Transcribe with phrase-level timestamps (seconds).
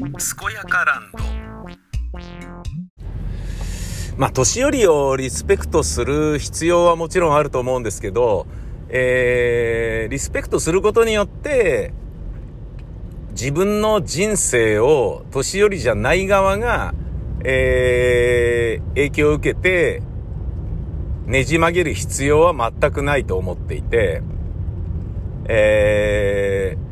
[0.00, 1.18] 健やかランド。
[4.16, 8.46] まあ年寄りをリスペクトする必要はもちろんあると思うんですけど
[8.92, 11.92] えー、リスペクトすることによって
[13.30, 16.92] 自分の人生を年寄りじゃない側が、
[17.44, 20.02] えー、影響を受けて
[21.26, 24.22] ねじ曲げる必要は全くないと思っていて、
[25.48, 26.89] えー、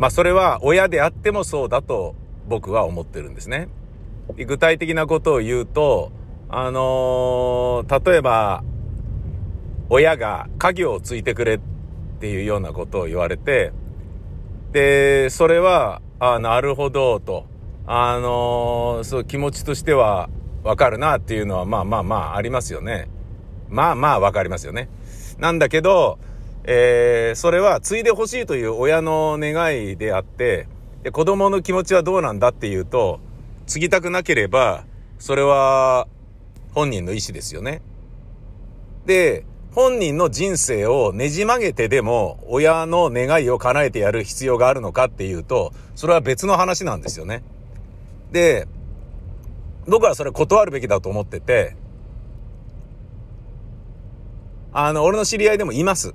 [0.00, 2.16] まあそれは親であってもそうだと
[2.48, 3.68] 僕は思ってるんですね。
[4.46, 6.10] 具体的なことを言うと、
[6.48, 8.64] あのー、例えば、
[9.90, 11.60] 親が家業をついてくれっ
[12.18, 13.72] ていうようなことを言われて、
[14.72, 17.46] で、それは、あなるほど、と。
[17.86, 20.30] あのー、そう、気持ちとしては
[20.62, 23.08] わかるなっていうのは、まあまあまあありますよね。
[23.68, 24.88] まあまあわかりますよね。
[25.38, 26.18] なんだけど、
[26.64, 30.68] えー、それは継いでほしいという親の願いであって、
[31.02, 33.20] で子供の気持ちはどうなんだっていうと、
[33.66, 34.84] 継ぎたくなければ、
[35.18, 36.06] それは
[36.74, 37.82] 本人の意思ですよね。
[39.06, 47.42] で、本人の人生をねじ曲げてでも親の願いを叶えてやる必要があるのかっていうと、それは別の話なんですよね。
[48.32, 48.66] で、
[49.86, 51.76] 僕はそれ断るべきだと思ってて、
[54.72, 56.14] あの、俺の知り合いでもいます。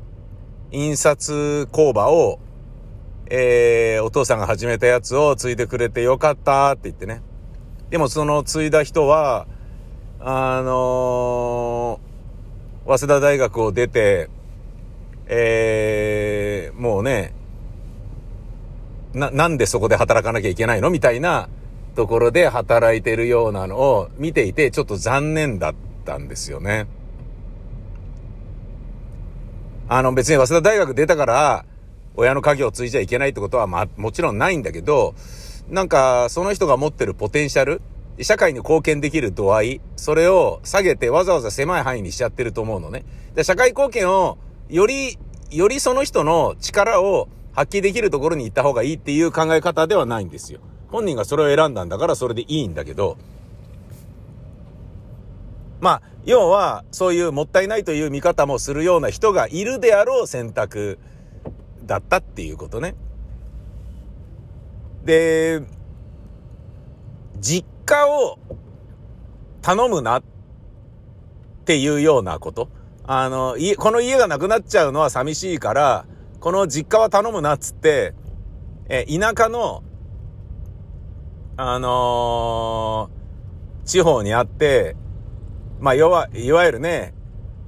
[0.76, 2.40] 印刷工場を、
[3.28, 7.22] えー、お父さんが始めたやつを継いでくれてよかったって言ってね。
[7.90, 9.48] でもその継いだ人は、
[10.20, 14.30] あのー、早稲田大学を出て、
[15.28, 17.34] えー、もうね、
[19.14, 21.48] な、なんでそこで働かなきゃいけないのみたいな
[21.96, 26.88] ところで働いてるようなのを見ていて、ちょっと残念だったんですよね。
[29.88, 31.66] あの別に早稲田大学出たから、
[32.16, 35.14] 親の家業を継いじゃいけないってことはまあもちろんないんだけど、
[35.70, 37.82] なんかその人が持ってるポテンシャル、
[38.22, 43.06] 社会に貢献できる度合い、それを下げてわざわざ狭い範囲にしちゃってると思うのね。
[43.36, 44.38] で社会貢献を
[44.70, 45.20] より、
[45.52, 50.62] よりその人の力を発揮できるところに行った方がいいっていう考え方ではないんですよ。
[50.90, 53.18] 本人がそれを選んだんだからそれでいいんだけど、
[55.86, 60.98] まあ、要は、そういうもったいないという見方もするような人がいるであろう選択
[61.84, 62.96] だったっていうことね。
[65.04, 65.62] で、
[67.40, 68.40] 実家を
[69.62, 70.24] 頼むなっ
[71.66, 72.68] ていうようなこと。
[73.04, 76.08] あの、家、この家がなくなっちゃうのは寂しいから、
[76.40, 78.16] この実家は頼むなっつって、
[78.90, 79.84] え、田舎の、
[81.58, 84.96] あのー、地方にあって、
[85.80, 87.14] まあ、要は、いわゆるね、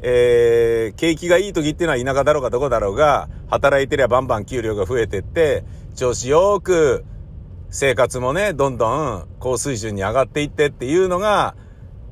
[0.01, 5.63] えー、景気がいい時っていうのは田舎だろうがどこだろうが、働いてりゃバンバン給料が増えてって、
[5.95, 7.05] 調子よく、
[7.69, 11.55] 生活もね、どんどん高水準に上がっていってっていうのが、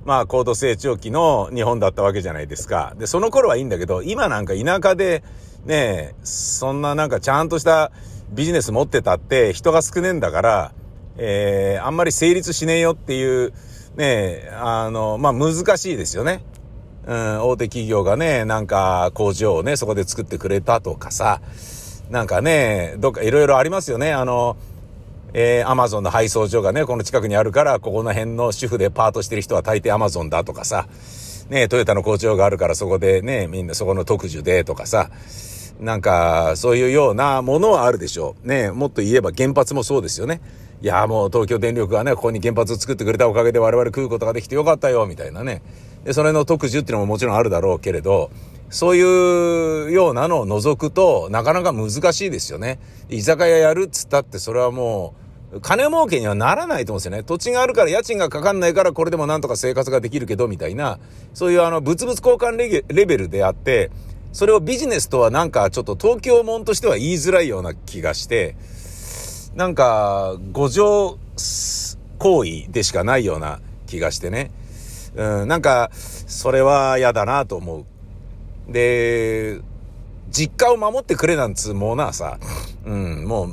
[0.04, 2.94] まあ、高度成長期の日本だったわけじゃないですか。
[2.98, 5.24] で、その頃はいいんだけど、今なんか田舎で、
[5.66, 7.92] ね、そんななんかちゃんとした
[8.30, 10.72] ビジネス持ってたって人が少ねえんだから、
[11.18, 13.54] えー、あんまり成立しねえよっていう、
[13.96, 16.44] ね、あの、まあ、難しいですよね。
[17.08, 21.40] うん、大手企業がね、なんか工場をね、そこで作ってくれたとかさ、
[22.10, 24.12] なんかね、どっかいろいろありますよね。
[24.12, 24.58] あの、
[25.34, 30.88] えー、アマゾンの配送所がね、この近くにあるから、ここの辺の主婦でパートしてる人は大抵アマゾンだとかさ、
[31.50, 35.10] ね、トヨタの工場があるからそこでね、みんなそこの特需でとかさ、
[35.80, 38.48] なんか、そういうようなものはあるでしょう。
[38.48, 40.42] ね、もっと言えば原発もそうですよね。
[40.82, 45.62] いや、もう東京電力がね、ここに原発を作ってくれたおかげで我々食うことができてよかったよ、みたいなね。
[46.04, 48.30] で、それの特需っていうのももちろんあるだろうけれど、
[48.70, 52.80] そういうようなのを除くと、なかなか難しいですよね。
[53.10, 55.14] 居酒屋やるっつったって、それはも
[55.54, 57.24] う、金儲けにはならないと思うんですよね。
[57.24, 61.00] 土地があるから家賃がかかんないからこれでもなんとか生活ができるけど、みたいな、
[61.34, 63.92] そういうあの、物々交換レベルであって、
[64.34, 68.58] それをビジネスとはなんかちょっと東京門としては言いづらいような気がして、
[69.56, 71.18] なんか、誤情
[72.18, 74.52] 行為でしかないような気がしてね。
[75.16, 77.86] うん、なんか、それは嫌だなと思
[78.70, 78.72] う。
[78.72, 79.62] で、
[80.30, 82.38] 実家を守ってくれなんつうものはさ、
[82.86, 83.50] うん、もう、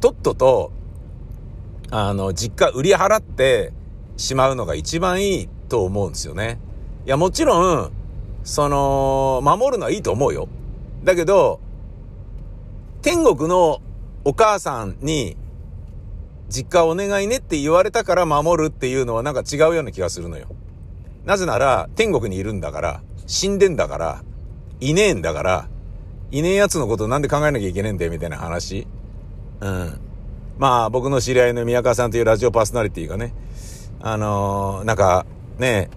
[0.00, 0.70] とっとと、
[1.90, 3.72] あの、実家売り払って
[4.16, 6.60] しまうのが一番いいと思うんですよね。
[7.04, 7.92] いや、もちろん、
[8.44, 10.46] その、守るのはいいと思うよ。
[11.02, 11.58] だけど、
[13.02, 13.80] 天国の
[14.24, 15.36] お母さんに、
[16.48, 20.48] 実家お願いねって言われたから守るっていうのはなんか違うような気がするのよ。
[21.24, 24.24] なぜなら、天国にいるんだから、死んでんだから、
[24.80, 25.68] いねえんだから、
[26.30, 28.86] いねえ奴のことなんで考えなきゃいけねえんだよみたいな話。
[29.60, 30.00] うん。
[30.58, 33.32] まあ僕の知り合いの宮川さんというラジオパーソナリティがね、
[34.00, 35.24] あのー、なんか
[35.58, 35.88] ね、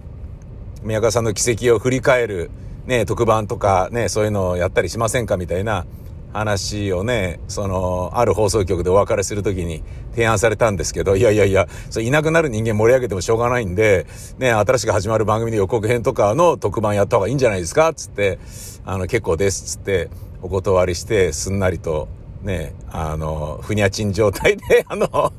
[0.82, 2.50] 宮川さんの奇跡を振り返る
[2.86, 5.86] ね、特番とかね、そういうのをやったりしませんかみたいな
[6.34, 14.06] 話をね、その、ある放送局でお別れするときに提案されたんですけど、いやいやいや、そいなくなる人間盛り上げてもしょうがないんで、
[14.38, 17.94] ね、新しく始まる番組の予告編とかの特番やった方がいいんじゃないですか？
[17.94, 18.38] つって、
[18.84, 20.10] あの、結構です、つって、
[20.42, 22.08] お断りして、すんなりと、
[22.42, 25.32] ね、あの、ふにゃちん状態で、あの、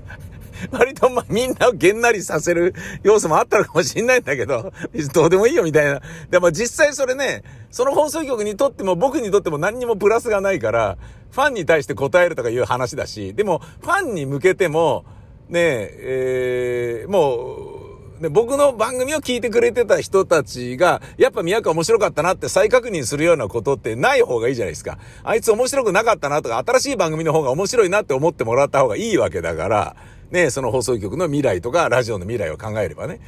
[0.72, 2.74] 割とまあみんなをげんなりさせる
[3.04, 4.72] 要素もあったのかもしんないんだけど、
[5.14, 6.02] どうでもいいよみたいな。
[6.30, 10.98] でも実際それね、その放送局にとっても僕にとっても何にもプラスがないから、
[11.32, 15.06] ファンに対して答えるとかいう話だし、でもファンに向けても、
[15.50, 17.85] ねえ、えー、もう、
[18.20, 24.98] で、僕の番組を聞いてくれてた人たちが、やっぱ宮川面白かったなって再確認するようなことってない方がいいじゃないですか。
[25.24, 29.96] あいつ面白くなかったなとか、新しい番組の方が面白いなって思ってもらった方がいいわけだから、
[30.32, 33.20] ね、その放送局の未来とか、ラジオの未来を考えればね。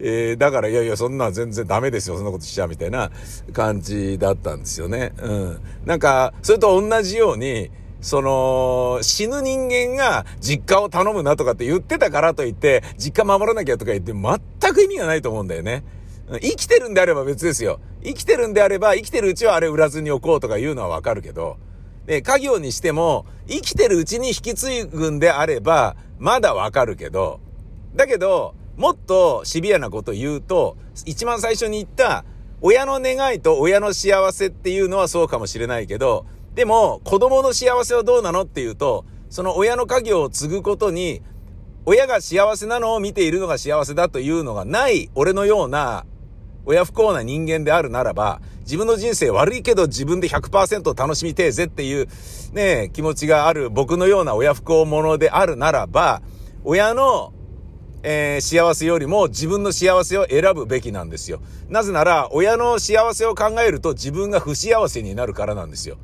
[0.00, 3.10] えー、だから、いやいや、そんな全然ダメですよ、そんなことしちゃうみたいな
[3.52, 5.12] 感じだったんですよね。
[5.22, 5.60] うん。
[5.84, 7.70] なんか、それと同じように、
[8.02, 15.84] その、死ぬ人間が実家を頼むなとかって言ってたからといって、実家守らなきゃとか言って全く意味がないと思うんだよね。
[16.40, 17.80] 生きてるんであれば別ですよ。
[18.02, 21.56] 生きてるんであれば、生きてるうちはあれ売らずに置こうとか言うのはわかるけど、
[22.06, 27.40] で、家業にしても、生きてるうちに引き継ぐんであれば、まだわかるけど、
[27.94, 30.76] だけど、もっとシビアなこと言うと、
[31.06, 32.24] 一番最初に言った、
[32.60, 41.22] 親の願いと親の幸せっていうのはそうかもしれないけど、でも、子供の幸せはどうなのっていうと、その親の家業を継ぐことに、
[41.86, 46.06] 親が幸せなのを見ているのが幸せだというのがない俺のような
[46.64, 52.08] 親不幸な人間であるならば、自分の人生悪いけど自分で100%楽しみてえぜっていう
[52.52, 56.22] ね、気持ちがある僕のような親不幸者であるならば、
[56.64, 57.32] 親の
[58.04, 61.40] えー、幸せよりも自分の幸せを選ぶべきなんですよ。
[61.68, 65.98] なぜなら、親の幸せを考えると自分が不幸せになるからなんですよ。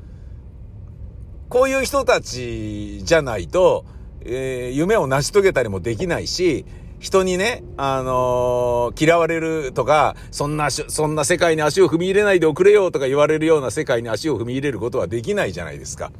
[1.49, 3.85] こういう人たちじゃないと、
[4.23, 6.67] えー、夢を成し遂げたりもできないし、
[7.01, 16.13] 人にね、あのー、嫌われるとか、そんな、そんな世界に足を踏み入れないでおくれよとか言われるような世界に足を踏み入れることはできないじゃないですか。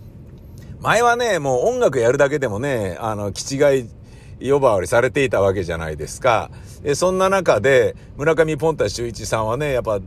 [0.81, 3.89] 前はね、もう音楽やるだけでもね、あの、気違
[4.41, 6.51] い呼ばわりされていたわけじゃないですか。
[6.95, 9.99] そんな中で、村上ポンタ秀一さんはね、やっぱ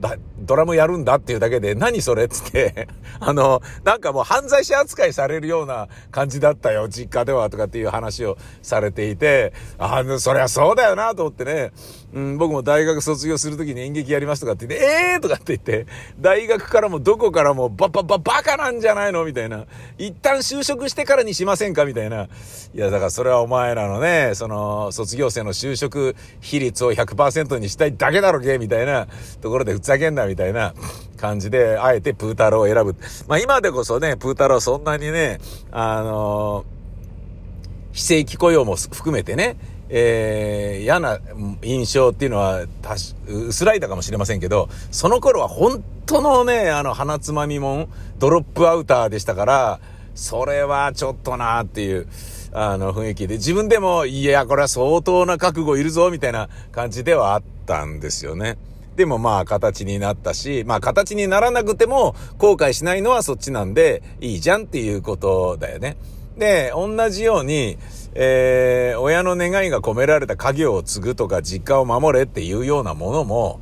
[0.42, 2.88] ドラムやるんだっていうだけで、何それっつって、
[3.20, 11.72] あの、なんかもう犯罪者扱いされるような感じだったよ、実家ではとかっていう話をされていて、あの、そりゃそうだよなと思ってね、
[12.14, 15.86] うん、僕も大学卒業するときに演劇やりますとかって言って、ええーとかって言って、
[16.20, 19.24] 大学からもどこからもババババカなんじゃないの？
[19.24, 19.66] みたいな。
[19.98, 21.86] 一旦就職してからにしませんか？
[21.86, 22.24] みたいな。
[22.24, 28.58] いや、だからそれはお前らのね、その、卒業生の就職比率を100%にしたいだけだろけ？
[28.58, 29.08] みたいな
[29.42, 30.41] ところでふざけんなみたいな。
[30.42, 30.74] たいな
[31.18, 32.96] 感じで、あえてプータローを選ぶ。
[33.28, 35.40] まあ今でこそね、プータローそんなにね、
[35.72, 36.66] あの
[37.92, 39.58] 非正規雇用も含めてね、
[39.90, 41.20] えー、嫌な
[41.62, 49.80] 印象っていうのは、たし、薄らいだかもしれませんけど、その頃は本当のね、あの、鼻つまみもん、ドロップアウターでしたから、
[50.16, 52.08] それはちょっとなっていう、
[52.54, 58.58] あの、雰囲気で、自分でも、いや、これは相当な覚悟いるぞ、みたいな感じではあったんですよね。
[58.96, 65.98] でもまあ形になったし、まあ形にならなくても後悔しないのはそっちなんでいいじゃんっていうことだよね。
[66.38, 67.78] で、同じように、
[68.14, 73.60] えー、親の願いが込められた家業を継ぐとか実家を守れっていうようなものも、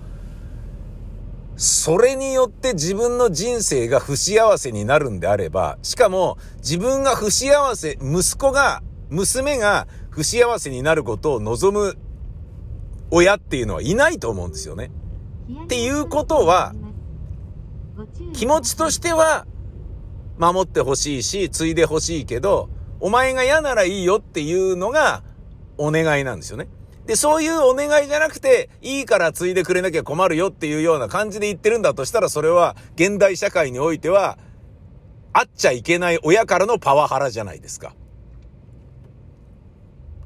[1.57, 11.97] それによって自分の人生が不幸せになるんであれば、しかも自分が不幸せ、息子が、娘が不幸せになることを望む
[13.11, 14.91] 親っていうのはいないと思うんですよね。
[15.63, 16.73] っていうことは、
[18.33, 19.45] 気持ちとしては
[20.37, 25.23] 守ってほしいし、継いでほしいけど、お前が嫌ならいいよっていうのが
[25.77, 26.67] お願いなんですよね。
[27.05, 34.37] で、そういうお願いじゃなくて、いいから継いでくれなきゃ困るよっていうような感じで言ってるんだとしたら、それは現代社会においては、
[35.33, 37.95] あっちゃいけない親からのパワハラじゃないですか。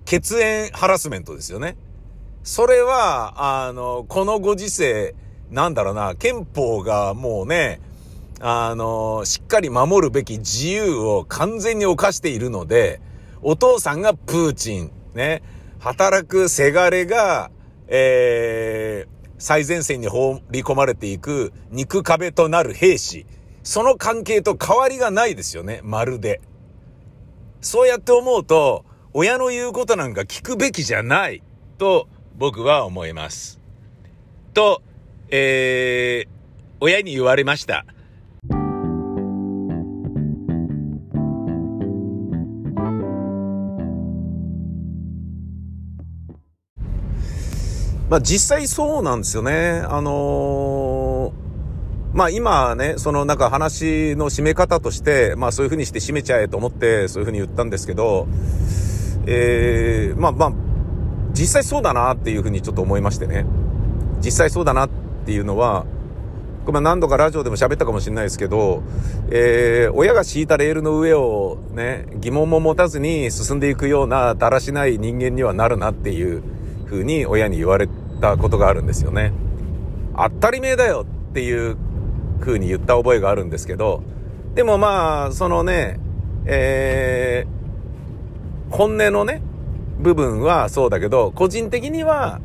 [0.06, 1.78] 血縁ハラスメントですよね。
[2.44, 5.16] それは、あの、このご時世、
[5.50, 7.80] なんだろうな、憲法がもうね、
[8.42, 13.00] あの、しっかり守るべき自由を完全に犯しているので、
[13.42, 15.42] お父さんがプーチン、ね、
[15.80, 17.50] 働くせがれが、
[17.88, 23.26] えー、最前線に放り込まれていく肉壁となる兵士。
[23.64, 26.42] その関係と変わりがないですよね、まるで。
[27.62, 28.84] そうやって思うと、
[29.14, 31.42] 親の言うことなんか聞くべきじゃない
[31.78, 33.60] と僕は思います。
[34.54, 34.82] と、
[35.30, 36.28] えー、
[36.80, 37.86] 親に言われました。
[48.10, 49.82] まあ実際そうなんですよね。
[49.88, 58.28] あのー、まあ今ね、そのなんか話の締め方として、まあそういう風にして締めちゃえと思ってそういう風に言ったんですけど、
[59.26, 60.54] えー、まあまあ、
[61.34, 63.46] 実際そうだなっていう風にちょっと思いましてね。
[64.24, 64.90] 実際そうだなっ
[65.26, 65.86] ていうのは、
[66.66, 68.84] まあ、何度かラジオでも喋ったかもしれないですけど、
[69.32, 76.42] えー、親が敷いたレールの上をね、疑問も持たずに進んでいくようなだらしない人間にはなるなっていう
[76.86, 77.90] 風に親に言われ
[78.22, 79.34] たことがあるんですよね。
[80.16, 81.76] 当たり前だよっていう
[82.40, 84.04] 風に言った覚えがあるんですけど、
[84.56, 86.00] でもまあ、そのね、
[86.46, 89.42] えー、本音のね、
[90.00, 92.42] 部分はそうだけど、個人的には、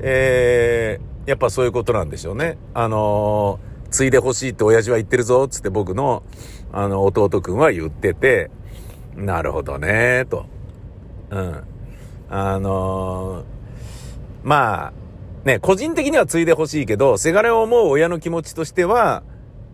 [0.00, 2.58] えー、やっぱそういうことなんでしょうね。
[2.74, 6.22] あのー、継いでほしいって親父は言ってるぞ、つって僕の、
[6.72, 8.50] あの、弟くんは言ってて、
[9.16, 10.46] なるほどね、と。
[11.30, 11.62] うん。
[12.28, 13.44] あのー、
[14.42, 14.92] まあ、
[15.44, 19.22] ね、個人的には継いでほしいけど、せがれを思う親の気持ちとしては、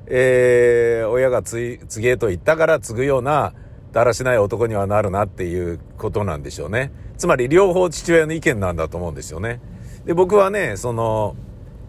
[0.07, 3.55] えー、親が継げと言ったから継ぐような、
[3.93, 6.93] だらしない男にはなるなっていうことなんでしょうね。
[7.19, 9.61] つまり両方父親の意見なんだと思うんですよね。
[10.05, 11.37] で、僕はね、その、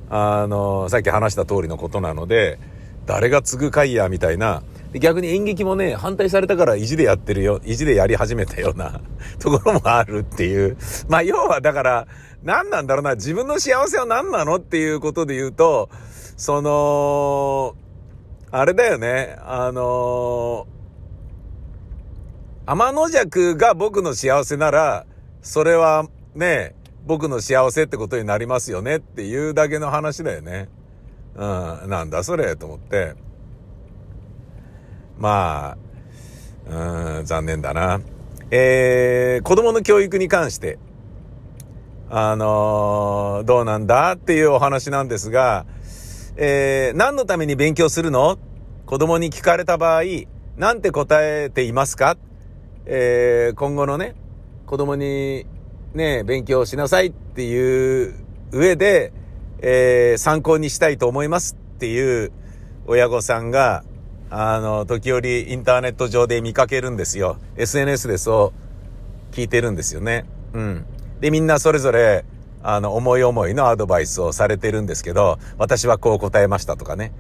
[0.10, 2.60] あの、さっき話した通りのことなので、
[3.05, 4.63] 誰が継ぐかいや、みたいな。
[4.93, 9.00] 逆に演劇もね、反対されたから意地でやってるよ、意地でやり始めたような
[9.39, 10.75] ところもあるっていう。
[11.08, 12.08] まあ、要はだから、
[12.43, 15.89] 何なんだろうな、自分の幸せは何なのっていうことで言うと、
[16.36, 17.75] その、
[18.51, 20.67] あれだよね、あの
[22.65, 25.06] 天の弱が僕の幸せなら、
[25.41, 26.75] それはね、
[27.06, 30.70] 僕の幸せってことになりますよねっていうだけの話だよね。
[31.36, 33.15] うん、なんだそれと思って。
[35.18, 35.75] ま
[36.70, 38.01] あ、うん、残念だな。
[38.51, 40.77] えー、子供の教育に関して、
[42.10, 45.65] あのー、どうなんだっていうお話なんですが、
[46.36, 48.38] えー、何のために勉強するの？
[48.86, 50.03] 子供に聞かれた場合、
[50.58, 52.18] なんて答えていますか？
[52.93, 54.15] えー、今後のね、
[54.65, 55.45] 子供に
[55.93, 58.15] ね、勉強しなさいっていう
[58.51, 59.13] 上で、
[59.60, 62.33] えー、参考にしたいと思いますっていう
[62.88, 63.86] 親御さんが、
[64.29, 67.38] あの、時折インターネット上で見かけるんですよ。
[67.55, 68.51] SNS でそ
[69.31, 70.25] う聞いてるんですよね。
[70.51, 70.86] うん。
[71.21, 72.25] で、みんなそれぞれ、
[72.62, 77.13] あの、思い思いのアドバイスをされてるんですけど、私はこう答えましたとかね。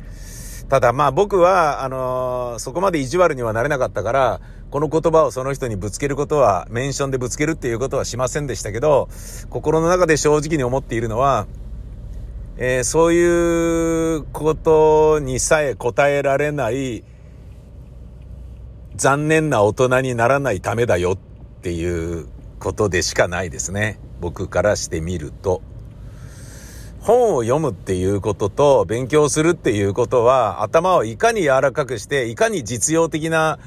[0.71, 9.09] ただまあ僕は、あのー、そこまで意地悪にはなれなかったから、この言葉をその人にぶつけることは、メンションでぶつけるっていうことはしませんでしたけど、
[9.49, 11.45] 心の中で正直に思っているのは、
[12.55, 17.03] えー、そういうことにさえ答えられない
[18.95, 21.17] 残念な大人にならないためだよっ
[21.63, 23.99] ていうことでしかないですね。
[24.21, 25.61] 僕からしてみると。
[27.01, 33.57] 本を読むっていうことと勉強するっていうことは頭をいかに柔らかくしていかに実用的な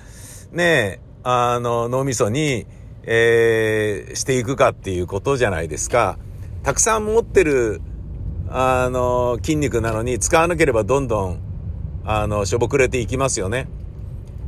[0.53, 2.67] ねあの脳みそに、
[3.03, 6.17] えー、していくかっていうことじゃないですか。
[6.63, 7.81] たくさん持ってる
[8.49, 11.41] あの筋肉なのに使わなければどんどん
[12.05, 13.67] あのしょぼくれていきますよね。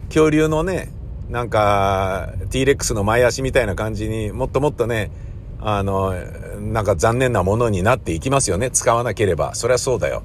[0.08, 0.92] 恐竜のね
[1.28, 5.10] なんか T-Rex の前足みたいな感じにもっともっとね
[5.68, 6.14] あの
[6.60, 8.70] なんか残念なものになっていきますよね。
[8.70, 9.56] 使わなければ。
[9.56, 10.22] そりゃそうだよ。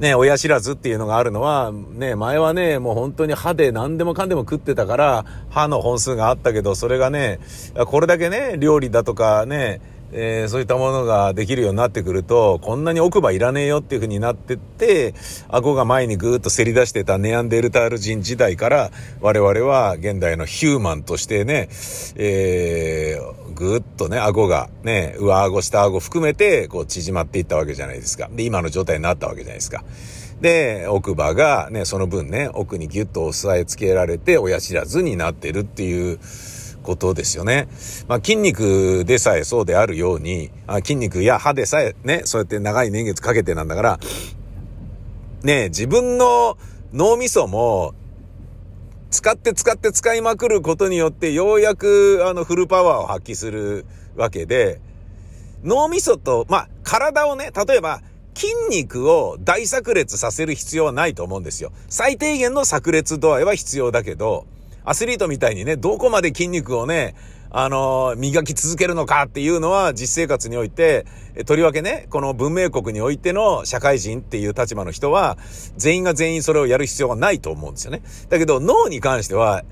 [0.00, 7.38] ね親知らずっていうのがあるのはね前はねもう本当に歯で何でもかんでも食ってたから歯の本数があったけどそれがね
[7.86, 9.80] これだけね料理だとかね
[10.12, 15.14] えー、そういったものができるようになってくると、こんなに奥歯いらねえよっていう風になってって、
[15.48, 18.90] 顎が前にぐーっとせり出してたネアンデルタール人時代から、
[19.20, 21.68] 我々は現代のヒューマンとしてね、
[22.16, 28.28] えー、ぐーっとね、顎がね、上顎、下顎含めて、こう縮まっていったわけじゃないですか。
[28.32, 29.84] で、今の状態になったわけじゃないですか。
[30.40, 36.18] で、奥歯がね、その分ね、奥にギュッと押さえつけられて、親知らずになってるっていう、
[36.82, 37.68] ことですよね。
[38.08, 44.00] まあ、筋肉でさえそうであるように、あ筋肉や歯でさえね、そうやって長い年月かけてなんだから、
[45.42, 46.58] ね、自分の
[46.92, 47.94] 脳みそも、
[49.10, 53.84] 使って使って使いまくることによって、ようやく、あの、フルパワーを発揮する
[54.16, 54.80] わけで、
[55.64, 58.02] 脳みそと、まあ、体をね、例えば、
[58.34, 61.72] 筋肉を大炸裂させる必要はないと思うんですよ。
[61.88, 64.46] 最低限の炸裂度合いは必要だけど、
[64.84, 67.14] アスリートみたいにね、どこまで筋肉をね、
[67.52, 71.04] あの、磨き続けるのかっていうのは実生活において、
[71.46, 75.36] とりわけね、この文明国においての社会人っていう立場の人は、
[75.76, 78.02] 全員が全員それをやる必要がないと思うんですよね。
[78.28, 79.64] だけど脳に関しては、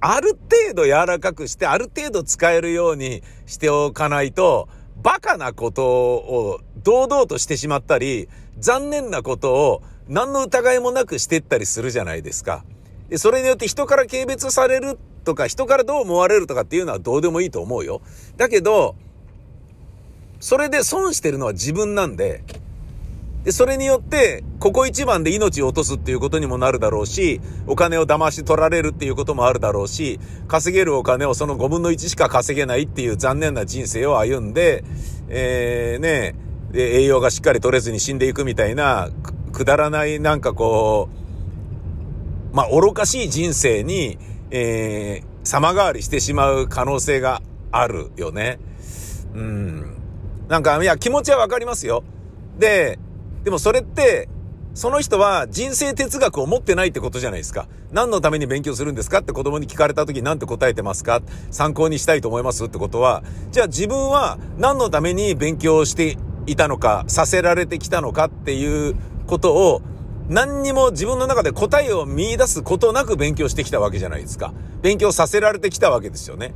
[0.00, 4.68] ある程度柔らかくして、ある程度使えるようにしておかないと、
[5.02, 12.64] バカなことを堂々としてしまったり、残念なことを何の疑いもなくしてったりするじゃないですか。
[13.08, 18.00] で、それによって人から軽蔑されるとか、人からどう思われるとかっていうのはどうでもいいと思うよ。
[18.36, 18.96] だけど、
[20.40, 22.42] それで損してるのは自分なんで、
[23.46, 34.82] で、それによって、ここ一番で命を落とすっていうことにもなるだろうし、お金を騙し取られるっていうこともあるだろうし、稼げるお金をその5分の1しか稼げないっていう残念な人生を歩んで、
[35.28, 36.34] えー、ね、
[36.74, 39.10] 栄養がしっかり取れずに死んでいくみたいな、
[39.52, 41.25] くだらないなんかこう、
[42.56, 44.16] まあ、愚かしい人生に、
[44.50, 48.58] えー、様変わりしてしまう可能性があるよね。
[49.34, 49.96] うん。
[50.48, 52.02] なんか、いや、気持ちはわかりますよ。
[52.58, 52.98] で、
[53.44, 54.30] でもそれって、
[54.72, 57.68] その人は人生哲学を持ってないってことじゃないですか。
[57.92, 59.18] 何のために勉強するんですか？
[59.18, 61.20] って子供に聞かれた時何て答えてますか？
[61.50, 62.64] 参考にしたいと思います？
[62.64, 63.22] ってことは、
[63.52, 68.96] じゃあ自分は何のために勉強していたのか、させられてきたのかっていう
[69.26, 69.82] ことを
[70.28, 74.52] 何にも自分の中で答えを見出すことなく勉強してきたわけじゃないですか。
[74.82, 76.52] 勉強させられてきたわけですよね。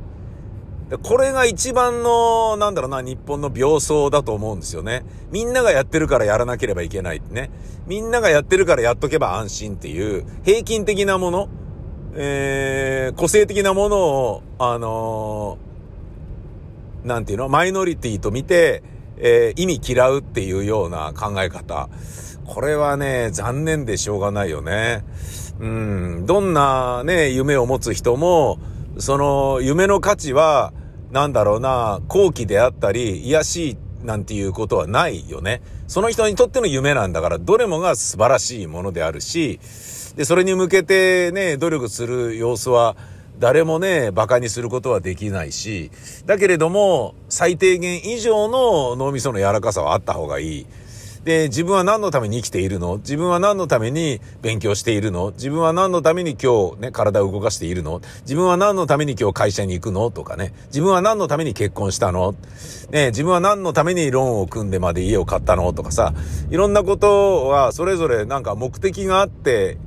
[1.03, 5.05] これが一番の、なんだろうな、日本の病巣だと思うんですよね。
[5.31, 7.49] みんながやってるからやらなければいけないってね。
[7.87, 11.49] みんながやってるからやっとけば安心っていう、平均的なもの、
[12.13, 18.83] えー、個性的なものを、あのー、なんていうの、マイノリティと見て、
[19.15, 21.87] えー、意味嫌うっていうような考え方。
[22.53, 25.05] これはね、残念でしょうがないよね。
[25.61, 28.59] うん、どんなね、夢を持つ人も、
[28.97, 30.73] その夢の価値は、
[31.11, 35.61] なんだろうな、好奇であったり、癒しいなんていうことはないよね。
[35.87, 39.61] その人にとっての夢なんだから、どれもが素晴らしいものであるし、
[40.17, 42.97] で、それに向けてね、努力する様子は、
[43.39, 45.89] 誰もね、馬鹿にすることはできないし、
[46.25, 50.67] だけれども、最低限以上の脳みその柔らかさはあった方がいい。
[51.23, 52.97] で、自分は何のために生きているの？
[52.97, 55.31] 自分は何のために勉強しているの？
[55.31, 58.01] 自分は何のために今日ね、体を動かしているの？
[58.21, 60.09] 自分は何のために今日会社に行くの？
[60.09, 60.53] とかね。
[60.67, 62.33] 自分は何のために結婚したの？
[62.89, 65.71] ね、自分は何のためにローンを組んでまで家を買ったの？
[65.73, 66.13] とかさ。
[66.49, 69.77] いろんなことはそれぞれなんか目的があって、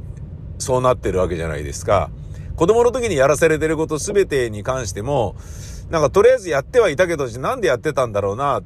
[0.58, 2.10] そうなってるわけじゃないですか。
[2.54, 5.34] 子供の時にやらされてること全てに関しても、
[5.90, 8.62] なんかとりあえずやってはいたけど、なんでやってたんだろうな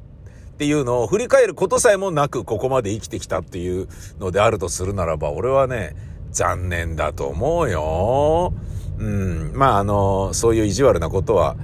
[0.59, 3.87] ていうのを振り返ることさえもなくここまで生きてきたっていう
[4.19, 5.95] のであるとするならば、俺はね、
[6.33, 8.53] 残念だと思うよ。
[8.97, 9.53] うん。
[9.55, 11.55] まあ、あの、そういう意地悪なことは、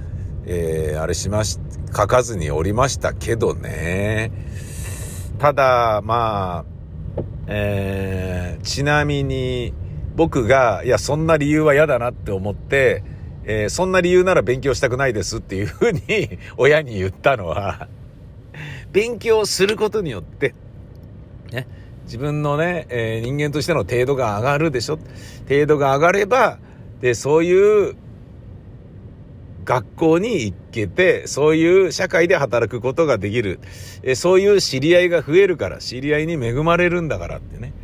[0.46, 1.58] えー、あれしまし、
[1.94, 4.32] 書かずにおりましたけどね。
[5.38, 9.74] ただ、まあ、えー、ちなみに、
[10.14, 13.04] 僕が、いや、そんな理由は嫌だなって思って、
[13.44, 16.00] えー、そんな理由なら勉強したくないですっていうふうに
[16.56, 17.88] 親に言ったのは
[18.96, 20.54] 勉強することによって、
[21.52, 21.68] ね、
[22.04, 24.98] 自分のね、えー、人間としての程度が上がるでしょ？
[25.46, 26.58] 程度が上がれば、
[27.02, 27.94] で、そういう
[29.66, 33.60] 学校に行けて、そういう社会で働くことができる。
[34.02, 37.74] えそういう知り合いが増えるから、知り合いに恵まれるんだからってね。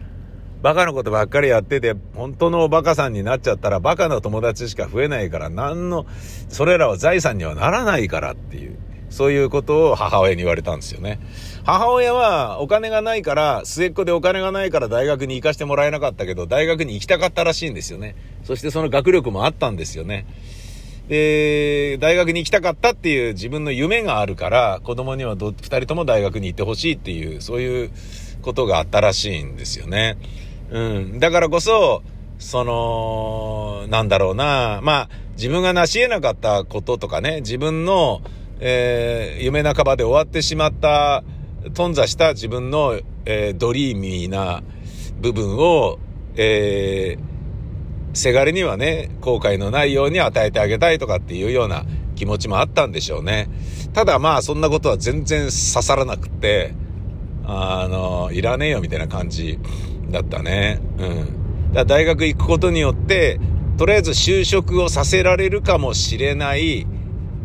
[0.62, 6.07] バカなことばっかりやってて、本当のおバカさんになっちゃったら、バカな友達しか増えないから、何の、
[6.48, 8.79] それらは財産にはならないからっていう。
[9.12, 11.20] そういうことを母親に言われたんですよね。
[11.64, 18.16] 母親はお金がないから、末っ子でお金がないから大学に行かしてもらえなかったけど、大学に行きたかったらしいんですよね。
[18.42, 20.27] そしてその学力もあったんですよね。
[21.09, 27.90] で、大学に行きたかったっていう自分の夢があるから、子供にはど、二人とも大学に行ってほしいっていう、そういう
[28.40, 30.16] ことがあったらしいんですよね。
[30.70, 31.18] うん。
[31.20, 32.03] だからこそ、
[32.38, 38.22] その、なんだろうな、まあ、自分が成し得なかったこととかね、自分の、
[38.64, 41.25] えー、夢半ばで終わってしまった、
[41.75, 44.62] 頓挫した自分の、えー、ドリーミーな
[45.20, 45.98] 部分を、
[46.37, 53.48] えー、せがれにはね、後悔のないように与えてあげたいとかっていうような気持ちもあったんでしょうね。
[53.94, 56.72] ただまあそんなことは全然刺さらなくって、
[57.44, 59.59] あの、いらねえよみたいな感じ
[60.09, 60.81] だったね。
[60.98, 61.72] うん。
[61.72, 63.40] だ大学行くことによって、
[63.77, 66.87] とりあえず就職をさせられるかもしれない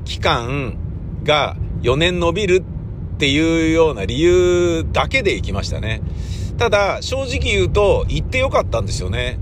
[0.06, 0.87] 期間
[1.23, 2.63] が4年伸びる
[3.15, 6.01] っていうような理由だけで行きましたね。
[6.58, 9.39] ただ、正直言うと、行ってよかったんですよね。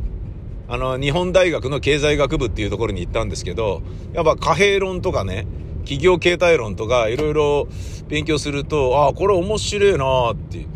[0.68, 3.82] あの、日本大学の経済学部っていうところに行ったんですけど、
[4.14, 5.46] やっぱ貨幣論とかね、
[5.84, 7.68] 企業形態論とかいろいろ
[8.08, 10.68] 勉強すると、ああ、これ面白いなっていう。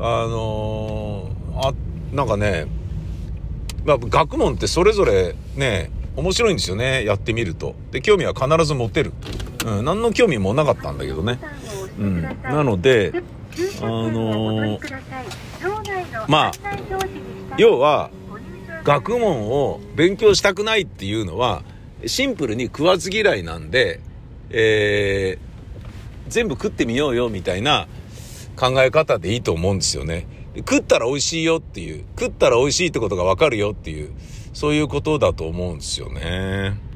[0.00, 1.74] あのー、あ、
[2.12, 2.66] なんかね、
[3.84, 7.74] まあ、学問ってそれぞれね、面白いんですよね、やってみると。
[7.90, 9.12] で、興味は必ず持てる。
[9.76, 11.38] うん、何の興味もなかったんだけどね。
[11.98, 12.22] うん。
[12.22, 13.12] なので、
[13.80, 14.80] あのー、
[16.28, 16.52] まあ、
[17.56, 18.10] 要は、
[18.84, 21.62] 学問を勉強したくないっていうのは、
[22.06, 24.00] シンプルに食わず嫌いなんで、
[24.50, 27.86] えー、全部食ってみようよみたいな
[28.56, 30.26] 考え方でいいと思うんですよね。
[30.58, 34.12] 食ったら美味しいよっていう、食ったら美味しいってことがわかるよっていう、
[34.52, 36.87] そういうことだと思うんですよね。